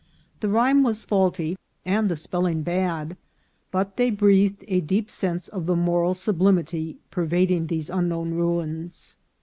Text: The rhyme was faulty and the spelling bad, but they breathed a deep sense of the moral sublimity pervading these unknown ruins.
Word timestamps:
The 0.39 0.49
rhyme 0.49 0.81
was 0.81 1.03
faulty 1.05 1.59
and 1.85 2.09
the 2.09 2.15
spelling 2.15 2.63
bad, 2.63 3.17
but 3.69 3.97
they 3.97 4.09
breathed 4.09 4.65
a 4.67 4.81
deep 4.81 5.11
sense 5.11 5.47
of 5.47 5.67
the 5.67 5.75
moral 5.75 6.15
sublimity 6.15 6.97
pervading 7.11 7.67
these 7.67 7.87
unknown 7.91 8.33
ruins. 8.33 9.17